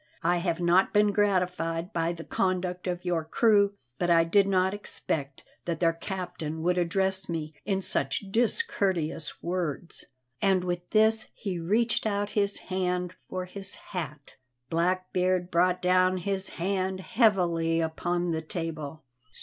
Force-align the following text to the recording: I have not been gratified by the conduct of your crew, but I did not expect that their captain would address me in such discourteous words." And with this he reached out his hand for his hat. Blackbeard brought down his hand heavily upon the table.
I 0.23 0.37
have 0.37 0.59
not 0.59 0.93
been 0.93 1.11
gratified 1.11 1.93
by 1.93 2.11
the 2.11 2.23
conduct 2.23 2.87
of 2.87 3.05
your 3.05 3.23
crew, 3.23 3.75
but 3.99 4.09
I 4.09 4.23
did 4.23 4.47
not 4.47 4.73
expect 4.73 5.43
that 5.65 5.79
their 5.79 5.93
captain 5.93 6.63
would 6.63 6.79
address 6.79 7.29
me 7.29 7.53
in 7.65 7.83
such 7.83 8.21
discourteous 8.31 9.43
words." 9.43 10.05
And 10.41 10.63
with 10.63 10.89
this 10.89 11.27
he 11.35 11.59
reached 11.59 12.07
out 12.07 12.29
his 12.31 12.57
hand 12.73 13.13
for 13.29 13.45
his 13.45 13.75
hat. 13.93 14.37
Blackbeard 14.71 15.51
brought 15.51 15.83
down 15.83 16.17
his 16.17 16.49
hand 16.57 17.01
heavily 17.01 17.79
upon 17.79 18.31
the 18.31 18.41
table. 18.41 19.03